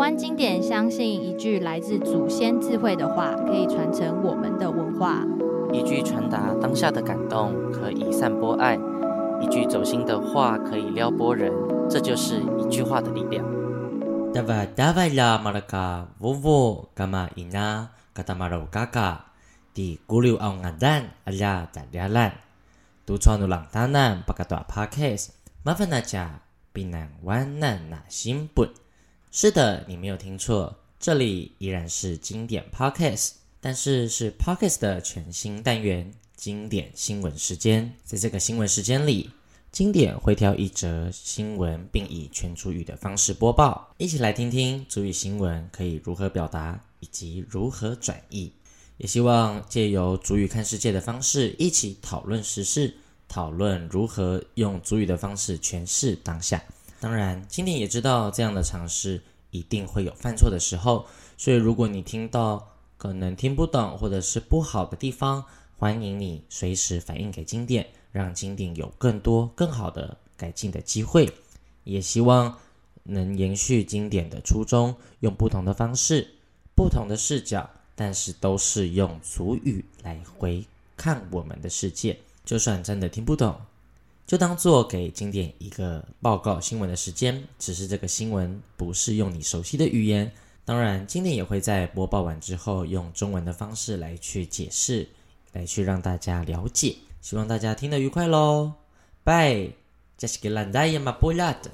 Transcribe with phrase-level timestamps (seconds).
[0.00, 5.26] 湾经典相信一句来自祖先智慧的话，可以传承我们的文化。
[5.74, 8.78] 一句传达当下的感动，可以散播爱；
[9.42, 11.52] 一句走心的话，可以撩拨人。
[11.90, 13.44] 这就是一句话的力量。
[14.32, 19.26] 大瓦大瓦拉马拉卡，沃沃嘎玛伊娜，嘎达马鲁嘎嘎，
[19.74, 21.10] 迪古鲁奥亚丹
[29.32, 33.30] 是的，你没有听错，这里依然是经典 Podcast，
[33.60, 37.94] 但是是 Podcast 的全新单元——经典新闻时间。
[38.04, 39.30] 在这个新闻时间里，
[39.70, 48.52] 经典会挑一则新闻，并以全族语的方式播报，一起来听听族语新闻可以如何表达，以及如何转译。
[48.96, 52.92] 也希望借由族语看世界的方式，一起讨论时事，
[53.28, 56.60] 讨论如何用族语的方式诠释当下。
[57.00, 61.06] 当然，经典也知道这样的尝试一定会有犯错的时候，
[61.38, 65.42] 所以如果你听到可能听不懂或者是不好的地方，
[65.78, 71.32] 欢迎你随时反映给经典，让经典有更多更好的改进的机会。
[71.84, 72.58] 也希望
[73.04, 76.28] 能延续经典的初衷，用不同的方式、
[76.76, 80.62] 不同的视角，但是都是用俗语来回
[80.98, 82.18] 看我们的世界。
[82.44, 83.58] 就算真的听不懂，
[84.30, 90.30] 就当做给经典一个报告新闻的时间，只是这个新闻不是用你熟悉的语言。
[90.64, 95.08] 当然，经典也会在播报完之后用中文的方式来去解释，
[95.52, 96.94] 来去让大家了解。
[97.20, 98.74] 希望大家听得愉快喽！
[99.24, 99.68] 拜，
[100.16, 101.68] 这是个烂大爷嘛，不辣的。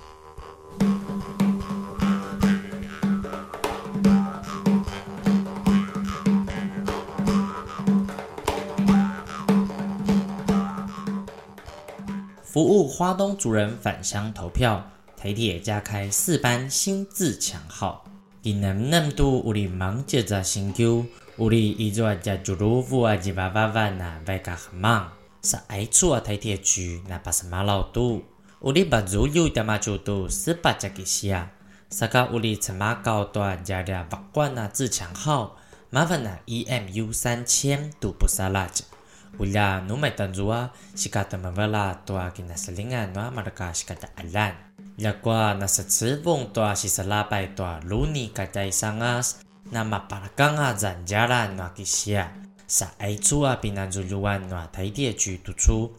[12.56, 14.82] 服务花东族人返乡投票，
[15.14, 18.02] 台铁加开四班新自强号。
[18.40, 21.04] 今年年度有哩忙接着新旧，
[21.36, 25.12] 有哩一座在主路府啊，几百万万呐，外加很忙。
[25.42, 28.22] 是爱处啊，台铁局那不是马老多，
[28.62, 31.50] 有哩把主有点嘛就都四百家给下。
[31.90, 35.58] 啥个有哩车马高端加俩八关啊，自强号，
[35.90, 38.82] 麻烦呐，EMU 三千都不沙拉着。
[39.38, 44.56] 乌拉努买单子啊，西卡特马瓦拉多阿给那斯林安诺阿马德卡西卡达阿兰，
[44.96, 49.36] 亚瓜那是赤峰多阿西斯拉拜多阿鲁尼卡达伊桑阿斯，
[49.70, 52.32] 那么巴拉冈阿赞加拉诺基西亚，
[52.66, 55.92] 是爱处啊，比南族鲁安诺台地区突出。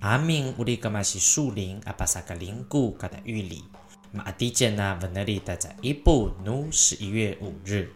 [0.00, 3.64] 阿明乌里格玛西树林阿巴萨格林古卡达玉里，
[4.12, 7.92] 马阿蒂简那文那里达在伊布努十一月五日，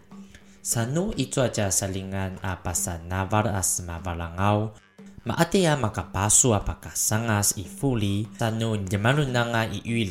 [0.65, 4.71] 三努一作家斯林安阿巴萨那瓦尔阿斯马瓦朗奥。
[5.25, 10.05] 马阿蒂亚马卡巴苏阿巴卡桑阿斯伊富里，三努尼马鲁纳阿伊玉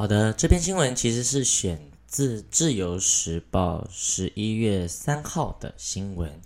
[0.00, 1.78] 好的，这篇新闻其实是选。
[2.06, 6.40] 自《自由时报》十一月三号的新闻，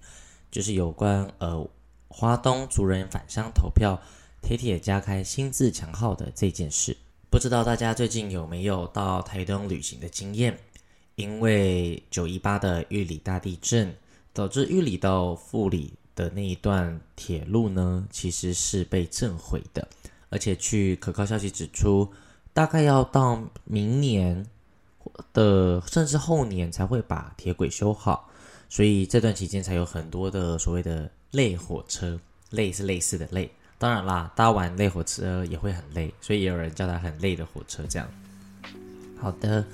[0.50, 1.65] 就是有关呃
[2.09, 4.03] 花东族人返乡投票，
[4.42, 6.97] 铁铁加开新自强号的这件事。
[7.31, 10.59] 不知道大家最近有没有到台东旅行的经验？
[11.15, 13.94] 因为九一八的玉里大地震，
[14.32, 19.86] 导致玉里到富里的那一段铁路呢，其实是被震毁的，
[20.28, 22.12] 而且据可靠消息指出，
[22.54, 24.47] 大概要到明年。
[25.32, 28.28] 的甚至后年才会把铁轨修好，
[28.69, 32.19] 所以这段期间才有很多的所谓的累火车，
[32.50, 33.48] 累是类似的累。
[33.78, 37.84] 当然啦，搭完累火车也会很累，所以也有人叫它很累的火车。
[37.88, 38.09] 这样。
[39.21, 39.65] 好的，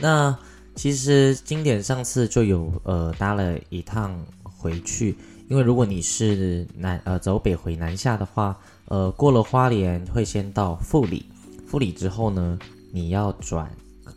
[0.00, 0.36] 那
[0.74, 5.16] 其实经典上次就有呃搭了一趟回去，
[5.48, 11.26] 因为如果你是南呃走北回南下的话，呃过了花莲会先到富里，
[11.70, 12.58] 富里之后呢，
[12.90, 13.70] 你要转。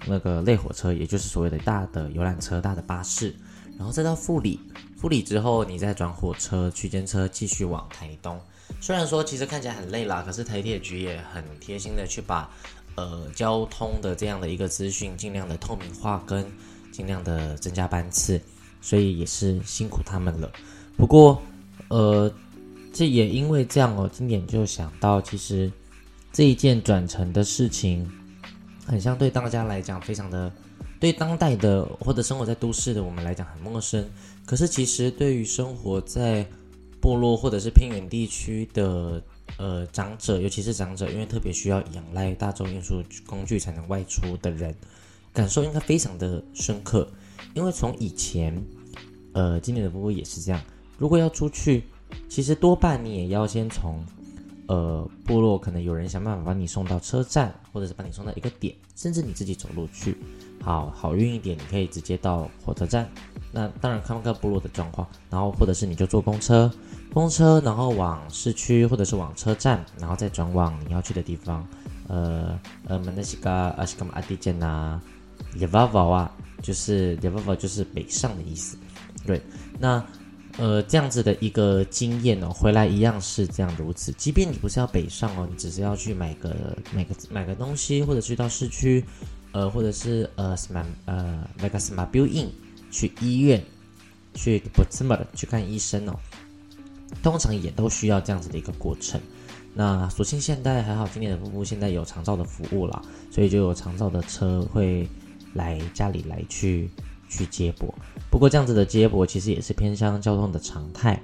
[0.05, 3.33] 那个类火车，也就是所谓的大的游览车、大的巴士，
[3.77, 4.59] 然后再到富里，
[4.97, 8.37] 富里之后你再转火车、区间车继续往台东。
[8.81, 12.49] 虽然说其实看起来很累啦，可是台铁局也很贴心的去把
[12.95, 16.43] 呃交通的这样的一个资讯尽量的透明化，跟
[16.91, 18.41] 尽量的增加班次，
[18.81, 20.51] 所以也是辛苦他们了。
[20.97, 21.41] 不过
[21.87, 22.29] 呃，
[22.91, 25.71] 这也因为这样哦，经典就想到其实
[26.33, 28.11] 这一件转乘的事情。
[28.85, 30.51] 很像对大家来讲，非常的
[30.99, 34.05] 对当代的或者生活在都市的我们来讲很陌生。
[34.45, 36.45] 可是其实对于生活在
[36.99, 39.23] 部落或者是偏远地区的
[39.57, 44.75] 呃长者，尤其是长者，因为特别需要仰赖大众运输工具才能外出的人，
[45.31, 47.09] 感受应该非常的深刻。
[47.53, 48.61] 因为从以前，
[49.31, 50.61] 呃，今年的部分也是这样，
[50.97, 51.83] 如果要出去，
[52.27, 54.05] 其实多半你也要先从。
[54.73, 60.17] 呃，部落可能有人想办法把你送到车站，或者是把你送到一个点，甚至你自己走路去。
[60.63, 63.07] 好好运一点，你可以直接到火车站。
[63.51, 66.71] 那当然看不看部落的状况，然后或者是你就坐公车，
[67.13, 71.63] 公车然后往市区或者是往车站，然后再转往你要去的地方。
[72.07, 74.99] 呃呃，曼德西嘎阿西卡马阿蒂建呐，
[75.57, 76.31] 耶瓦瓦啊，
[76.63, 78.75] 就是耶瓦瓦就是北上的意思。
[79.27, 79.39] 对，
[79.79, 80.03] 那。
[80.57, 84.11] 呃，这样子的一个经验哦，回来一样是这样如此。
[84.13, 89.03] 即便你不是要北上哦，你只是要去买个买个买个东西，或者去到市区，
[89.51, 92.49] 呃，或者是呃什么呃那个什么 building
[92.91, 93.63] 去医院
[94.35, 96.13] 去不这么去看医生哦，
[97.23, 99.19] 通常也都需要这样子的一个过程。
[99.73, 103.01] 那所幸现在还好，今年的夫妇现在有长照的服务啦，
[103.31, 105.09] 所以就有长照的车会
[105.55, 106.87] 来家里来去。
[107.37, 107.93] 去接驳，
[108.29, 111.21] 不过这样子的接驳其实也是偏向交通的常态，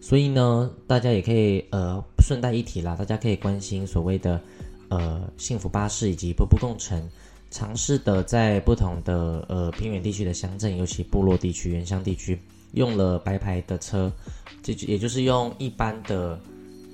[0.00, 4.40] 所以呢，大家也可以呃顺带一提啦，大家可以关心所谓的
[4.88, 7.02] 呃幸福巴士以及步步共乘，
[7.50, 12.38] 尝试的在不同的呃偏远地区的乡镇，尤其部落地区、原乡地区，
[12.72, 14.12] 用了白牌的车，
[14.62, 16.38] 就也就是用一般的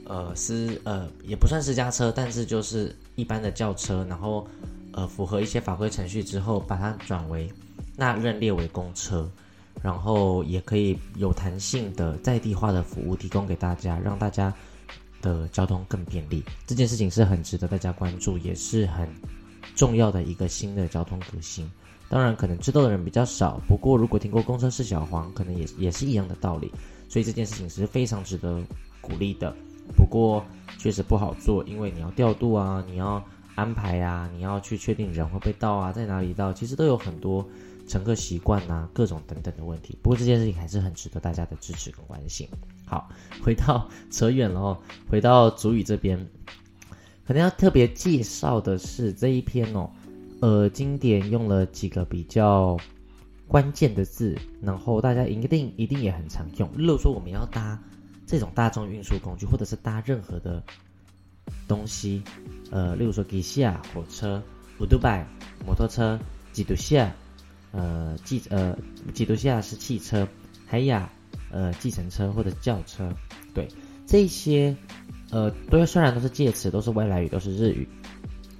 [0.07, 4.47] 呃私呃也不算私家车，但是就是一般的轿车，然后
[4.93, 7.51] 呃符合一些法规程序之后，把它转为。
[7.97, 9.31] 那认列为公车，
[9.83, 14.53] 然后也可以有弹性的在地化的服务提供给大家，让大家
[15.21, 16.43] 的交通更便利。
[16.67, 19.09] 这件事情是很值得大家关注，也是很
[19.75, 21.71] 重要的一个新的交通革新。
[22.09, 26.71] 当然，可能知道的人比较少，不过如果听过公车是小黄，可能也也是一样的道理。
[27.09, 28.63] 所以这件事情是非常值得
[29.01, 29.55] 鼓励的。
[29.97, 30.45] 不过
[30.79, 33.23] 确实不好做，因为你要调度啊，你要
[33.55, 37.47] 安排啊，你要去确定人会不会到啊，在哪里到，其实都有很多。
[37.93, 39.99] 乘客习惯呐，各种等等的问题。
[40.01, 42.49] 不过这件事情还是很值得大家的支持跟关心。
[42.87, 43.11] 好，
[43.45, 44.79] 回到 扯远了哦，
[45.11, 46.19] 回到主语这边，
[47.27, 49.91] 可能要特别介绍的是这一篇哦，
[50.41, 52.79] 呃，经典用了几个比较
[53.47, 56.67] 关键的字，然后大家一定一定也很常用。
[56.75, 57.79] 例如说，我们要搭
[58.27, 60.63] 这种大众运输工具，或者是搭任何的
[61.69, 62.23] 东西，
[62.71, 64.43] 呃，例如说，吉西亚火车、
[64.81, 65.27] 乌杜拜
[65.67, 66.19] 摩托车、
[66.55, 67.15] 吉杜西亚。
[67.73, 68.77] 呃，计呃，
[69.13, 70.27] 基督下是汽车，
[70.67, 71.11] 海雅
[71.51, 73.11] 呃，计程车或者轿车，
[73.53, 73.67] 对，
[74.07, 74.77] 这些
[75.31, 77.89] 呃，都虽然都是介词，都是外来语，都是日语，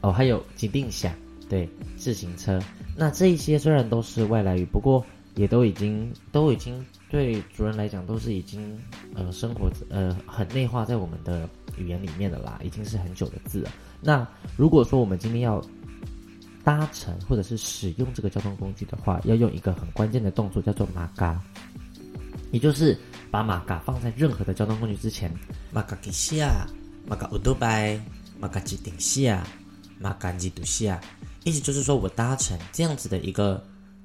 [0.01, 1.15] 哦，还有吉定下，
[1.49, 2.59] 对，自行车，
[2.97, 5.05] 那这一些虽然都是外来语，不过
[5.35, 8.79] 也都已经都已经对族人来讲都是已经
[9.15, 13.71] 呃生活呃很内化在我们的语言里面的啦，已经是很久的字了。
[14.01, 14.27] 那
[14.57, 15.63] 如果说我们今天要
[16.65, 21.43] 搭乘或者是使用这个交通工具的话，要用一个很关键的动作，叫做马嘎，
[22.51, 22.97] 也就是
[23.31, 25.33] 把马嘎放在任何的交通工具之前。
[25.73, 26.67] 马嘎吉西亚，
[27.07, 28.01] 马嘎乌多拜，
[28.39, 29.47] 马嘎吉顶西亚，
[29.99, 31.01] 马嘎吉杜西亚，
[31.45, 33.63] 意思就是说我搭乘这样子的一个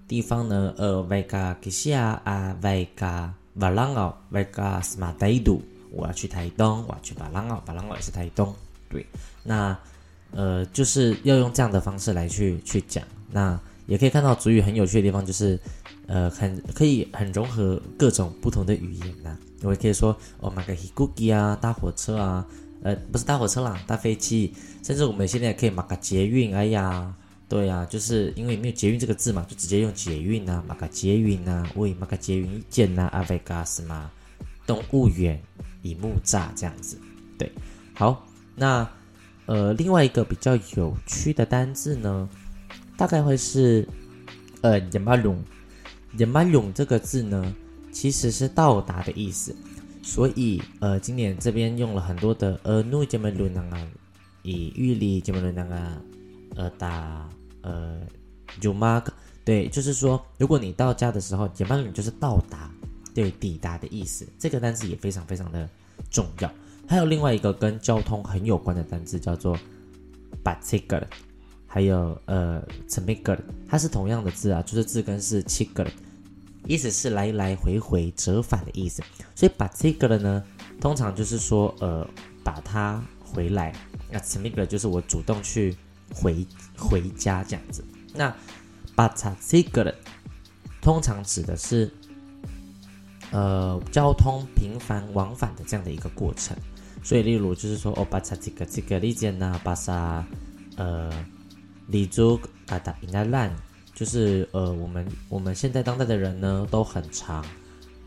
[0.07, 5.61] 地方呢，呃，外嘎吉西亚啊，外嘎瓦朗奥，外嘎斯马代杜，
[5.91, 8.55] 我要去台东，我要去瓦朗奥，瓦朗奥也是台东，
[8.89, 9.05] 对，
[9.43, 9.77] 那。
[10.31, 15.59] 呃，就是要用这样的方式来去去讲，那也可以看到主语很有趣的地方，就是
[16.05, 22.45] 呃，很可以很融合各种不同的语言呐、我也可以说哦，马个飞行机啊，搭火车啊，
[22.83, 24.53] 呃，不是搭火车啦，搭飞机，
[24.83, 26.55] 甚至我们现在可以马个捷运。
[26.55, 27.13] 哎呀，
[27.49, 34.11] 对呀、啊，就是因为没有捷运这个字嘛，就直接用捷运呐、啊，马个捷运呐、啊，喂，马个捷运一见呐，阿维加斯嘛，
[34.65, 35.41] 动物园，
[35.81, 36.97] 以木栅这样子。
[37.37, 37.51] 对，
[37.93, 38.87] 好，那。
[39.47, 42.29] 呃，另外一个比较有趣的单字呢，
[42.95, 43.87] 大概会是
[44.61, 45.43] 呃“野马龙”。
[46.17, 47.55] 野马龙这个字呢，
[47.91, 49.55] 其实是到达的意思，
[50.01, 53.87] 所以呃，今年这边用了很多的呃努杰马龙啊，
[54.43, 56.01] 以玉里杰马龙啊，
[56.55, 57.29] 呃打
[57.61, 57.99] 呃
[58.59, 59.05] 就 mark，
[59.45, 62.71] 对，就是说，如果你到家的时候，野马龙就是到达，
[63.13, 64.27] 对，抵达的意思。
[64.39, 65.69] 这个单字也非常非常的
[66.09, 66.51] 重要。
[66.87, 69.59] 还有另外一个跟交通很有关的单字叫做
[70.43, 71.03] “batikal”，
[71.67, 75.89] 还有呃 “cemikal”，它是同样的字啊，就是字根是 “cikal”，
[76.65, 79.03] 意思是来来回回折返的意思。
[79.35, 80.41] 所以 “batikal” 呢，
[80.79, 82.07] 通常就是说呃
[82.41, 83.75] 把它回来，
[84.09, 85.75] 那 “cemikal” 就是我主动去
[86.13, 87.83] 回回家这样子。
[88.15, 88.33] 那
[88.95, 89.93] “batikal”
[90.81, 91.91] 通常指的是
[93.31, 96.55] 呃交通频繁往返的这样的一个过程。
[97.07, 100.25] 所以例如就是说，哦，巴萨这个这个利剑呐，巴萨
[100.75, 101.09] 呃，
[101.87, 103.49] 里珠嘎达应该烂，
[103.93, 107.41] 就是呃，我们我们现在当代的人呢都很常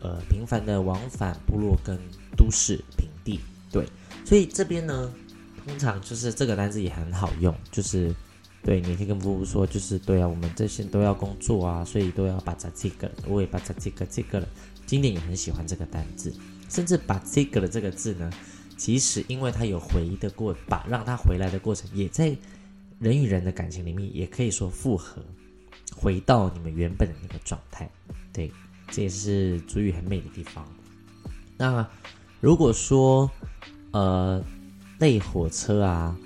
[0.01, 1.97] 呃频繁的往返部落跟
[2.37, 3.39] 都市平地，
[3.71, 3.87] 对，
[4.23, 5.11] 所以这边呢，
[5.65, 8.13] 通常就是这个单字也很好用，就是。
[8.63, 14.47] 对，你可以跟夫妇说，就是对啊，我们这些都要工作啊，所以都要把这个，我也把这个这个了。
[14.85, 16.31] 经典也很喜欢这个单字，
[16.69, 18.29] 甚至把这个的这个字呢，
[18.81, 22.35] 其实因为他有回忆的过，把让他回来的过程，也在
[22.97, 25.23] 人与人的感情里面，也可以说复合，
[25.95, 27.87] 回到你们原本的那个状态。
[28.33, 28.51] 对，
[28.89, 30.65] 这也是主语很美的地方。
[31.57, 31.87] 那
[32.39, 33.29] 如果说
[33.91, 34.43] 呃，
[34.97, 36.17] 类火车啊。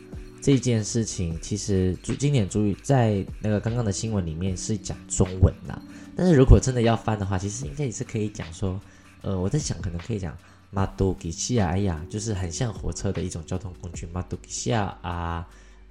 [0.41, 5.81] 这件事情其实主经典主语在那个刚刚的新闻里面是讲中文的，
[6.15, 8.79] 但是如果真的要翻的话，其实应该也是可以讲说，
[9.23, 10.37] 呃，我在想可能可以讲
[10.71, 15.47] 马杜吉西亚，哎呀，就是很像火车的一种交通工具，马杜吉西亚啊，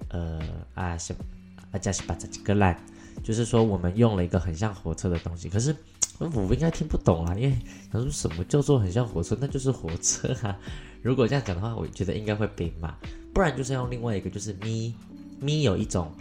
[0.09, 0.41] 呃
[0.73, 1.15] 啊什
[1.71, 2.77] 啊加西巴扎吉格兰，
[3.23, 5.75] 就是说我们用了一个很像火车的东西，可是
[6.19, 7.57] 我应该听不懂啊，因为
[7.91, 10.57] 他说什么叫做很像火车，那就是火车啊。
[11.01, 12.95] 如果这样讲的话，我觉得应该会被骂。
[13.33, 14.95] 不然就是用另外一个，就是咪
[15.39, 16.11] 咪有一种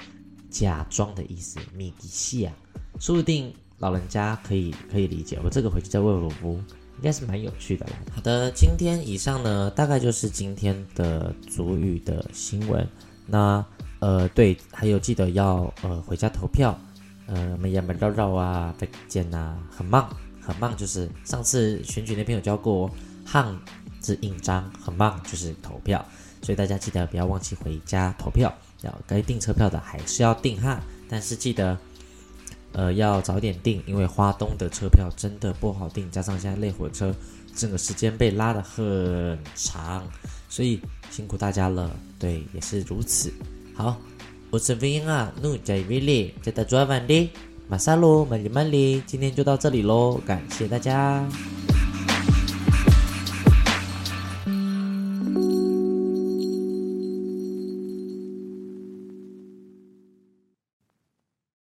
[0.51, 2.53] 假装的意思，咪吉西亚，
[2.99, 5.39] 说不定老人家可以可以理解。
[5.43, 6.61] 我这个回去再问问夫，
[6.97, 7.93] 应该是蛮有趣的啦。
[8.15, 12.87] 好的，今天以上呢，大概就是今天的主语的新闻。
[13.27, 13.65] 那
[14.01, 16.79] 呃，对，还有记得要呃回家投票，
[17.27, 20.09] 呃，没呀没绕绕啊，再见呐，很棒
[20.41, 22.91] 很棒，就是上次选举那边有教过，
[23.25, 23.59] 汉
[24.01, 26.05] 字印章，很棒，就是投票。
[26.43, 31.79] 所以大家记得不要忘记回家投票，要该订车票的还是要订哈，但是记得，
[32.75, 37.15] 呃，要早点订，因为花东的车票真的不好订，加上现在累火车
[37.55, 40.05] 整个时间被拉得很长，
[40.49, 41.91] 所以辛苦大家了。
[42.19, 43.33] 对，也是如此。
[43.75, 43.97] 好，
[44.51, 47.31] 我是 Vin 啊，努加伊维利，在大抓晚的
[47.69, 51.27] 马萨罗，曼里曼里，今天就到这里喽，感谢大家。